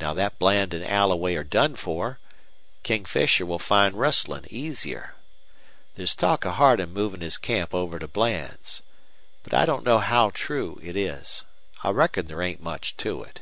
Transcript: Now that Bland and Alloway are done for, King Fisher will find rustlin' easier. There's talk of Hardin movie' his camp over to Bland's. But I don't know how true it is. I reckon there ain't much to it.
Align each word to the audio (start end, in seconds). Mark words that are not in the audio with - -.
Now 0.00 0.12
that 0.12 0.38
Bland 0.38 0.74
and 0.74 0.84
Alloway 0.84 1.34
are 1.34 1.42
done 1.42 1.76
for, 1.76 2.18
King 2.82 3.06
Fisher 3.06 3.46
will 3.46 3.58
find 3.58 3.94
rustlin' 3.98 4.44
easier. 4.52 5.14
There's 5.94 6.14
talk 6.14 6.44
of 6.44 6.56
Hardin 6.56 6.92
movie' 6.92 7.24
his 7.24 7.38
camp 7.38 7.72
over 7.74 7.98
to 7.98 8.06
Bland's. 8.06 8.82
But 9.42 9.54
I 9.54 9.64
don't 9.64 9.82
know 9.82 9.96
how 10.00 10.28
true 10.28 10.78
it 10.82 10.94
is. 10.94 11.44
I 11.82 11.88
reckon 11.88 12.26
there 12.26 12.42
ain't 12.42 12.62
much 12.62 12.98
to 12.98 13.22
it. 13.22 13.40